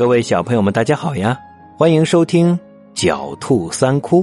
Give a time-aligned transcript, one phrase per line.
[0.00, 1.38] 各位小朋友们，大家好呀！
[1.76, 2.58] 欢迎收听
[2.98, 4.22] 《狡兔三窟》，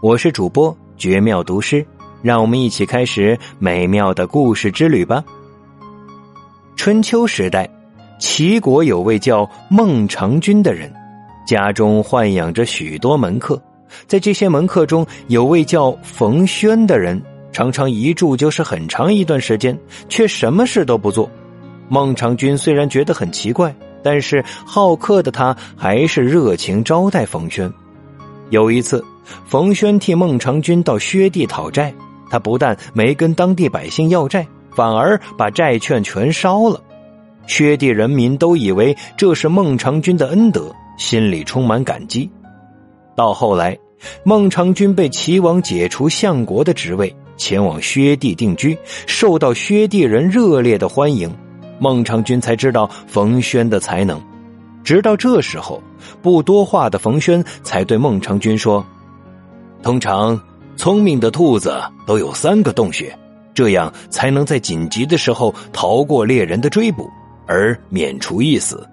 [0.00, 1.84] 我是主播绝妙读诗，
[2.22, 5.24] 让我们一起开始美妙的故事之旅吧。
[6.76, 7.68] 春秋时代，
[8.20, 10.88] 齐国有位叫孟尝君的人，
[11.44, 13.60] 家中豢养着许多门客，
[14.06, 19.76] 在这些门客中有位叫冯轩的人，常常一住就是很长一段时间，
[20.08, 21.28] 却什么事都不做。
[21.88, 23.74] 孟尝君虽然觉得很奇怪。
[24.02, 27.72] 但是好客的他还是热情招待冯轩。
[28.50, 29.04] 有一次，
[29.46, 31.92] 冯轩替孟尝君到薛地讨债，
[32.30, 36.80] 他不但没跟当地百姓要债，反而把债券全烧了。
[37.46, 42.30] 薛地人民都以为这是孟尝君的恩德，心里充满感激。
[43.16, 43.76] 到后来，
[44.22, 51.30] 孟尝君被齐王解除相国的职位，前往薛地定居，受到薛地人热烈的欢迎。
[51.78, 54.20] 孟尝君才知道冯轩的才能，
[54.82, 55.82] 直到这时候，
[56.20, 58.84] 不多话的冯轩才对孟尝君说
[59.82, 60.40] ：“通常
[60.76, 63.16] 聪明的兔子都有三个洞穴，
[63.54, 67.08] 这样才能在紧急的时候逃过猎人的追捕
[67.46, 68.84] 而免除一死。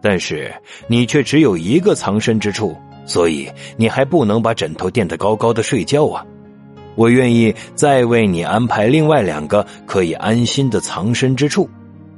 [0.00, 0.54] 但是
[0.86, 6.24] 你却只有一个藏身之处，所以你还不能把枕头垫得高高的睡觉啊！
[6.94, 11.68] 我愿意再为你安排另外两个可以安心的藏身之处。”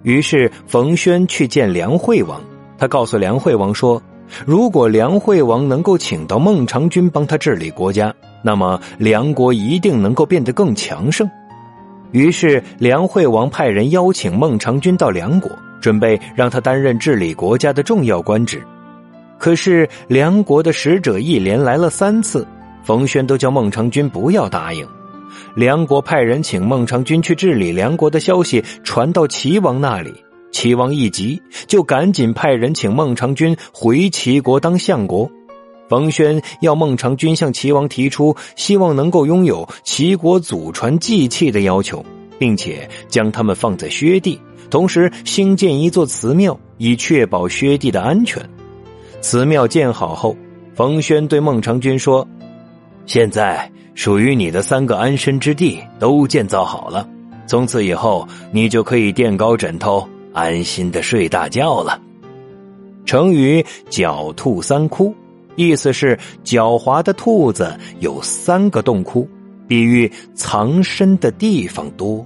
[0.03, 2.41] 于是，冯轩去见梁惠王。
[2.79, 4.03] 他告诉梁惠王说
[4.47, 11.29] ：“如果梁惠王能够请到孟尝君帮他治理国家，那么梁国一定能够变得更强盛。”
[12.13, 18.63] 于是，梁惠王派人邀请孟尝君到梁国，准备让他担任治理国家的重要官职。
[19.39, 22.47] 可是，梁国的使者一连来了三次，
[22.83, 24.87] 冯轩都叫孟尝君不要答应。
[25.57, 30.15] 梁国派人请孟尝君去治理梁国的消息传到齐王那里，
[30.53, 35.29] 齐王一急，就赶紧派人请孟尝君回齐国当相国。
[35.89, 42.05] 冯轩要孟尝君向齐王提出希望能够拥有齐国祖传祭器的要求，
[42.39, 48.41] 并且将他们放在薛地，同时兴建一座祠庙，以确保薛地的安全。
[49.21, 50.37] 祠庙建好后，
[50.77, 52.27] 冯轩对孟尝君说
[53.05, 57.07] ：“现在。”属于你的三个安身之地都建造好了，
[57.47, 62.01] 从此以后你就可以垫高枕头，安心的睡大觉了。
[63.05, 65.13] 成语“狡兔三窟”，
[65.57, 69.29] 意思是狡猾的兔子有三个洞窟，
[69.67, 72.25] 比喻藏身的地方多。